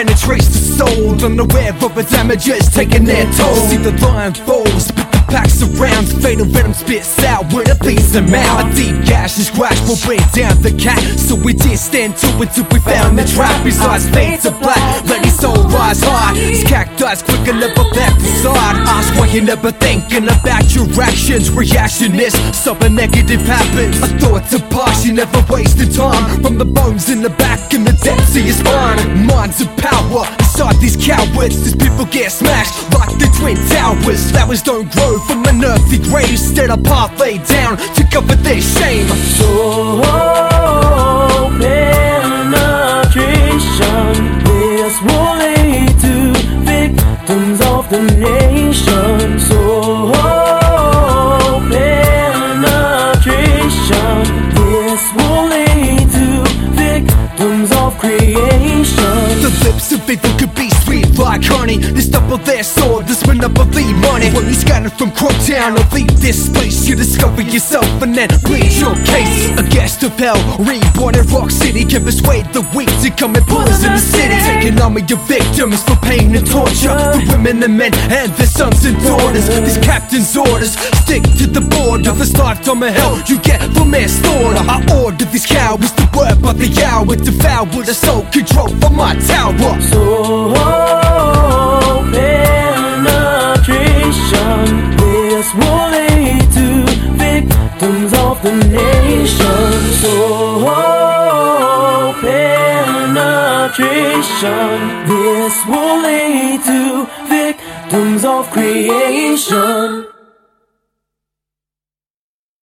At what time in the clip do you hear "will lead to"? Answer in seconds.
45.02-46.14, 95.54-96.66, 105.66-106.80